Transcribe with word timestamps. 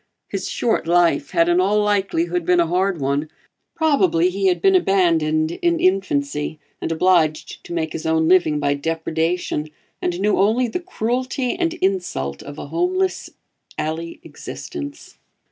His 0.29 0.49
short 0.49 0.87
life 0.87 1.29
had 1.29 1.47
in 1.47 1.61
all 1.61 1.79
likelihood 1.83 2.43
been 2.43 2.59
a 2.59 2.65
hard 2.65 2.99
one; 2.99 3.29
probably 3.75 4.31
he 4.31 4.47
had 4.47 4.59
been 4.59 4.73
abandoned 4.73 5.51
in 5.61 5.79
infancy 5.79 6.57
and 6.81 6.91
obliged 6.91 7.63
to 7.65 7.71
make 7.73 7.93
his 7.93 8.07
own 8.07 8.27
living 8.27 8.59
by 8.59 8.73
depredation, 8.73 9.69
and 10.01 10.19
knew 10.19 10.39
only 10.39 10.67
the 10.67 10.79
cruelty 10.79 11.53
and 11.55 11.75
insult 11.75 12.41
of 12.41 12.57
a 12.57 12.69
homeless 12.69 13.29
alley 13.77 14.19
existence. 14.23 15.19